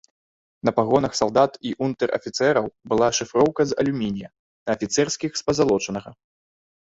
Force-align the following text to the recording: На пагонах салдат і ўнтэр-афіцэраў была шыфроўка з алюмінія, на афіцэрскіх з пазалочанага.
На 0.67 0.71
пагонах 0.77 1.11
салдат 1.19 1.51
і 1.71 1.73
ўнтэр-афіцэраў 1.87 2.65
была 2.93 3.09
шыфроўка 3.19 3.61
з 3.73 3.77
алюмінія, 3.85 4.29
на 4.71 4.77
афіцэрскіх 4.79 5.31
з 5.43 5.47
пазалочанага. 5.51 6.11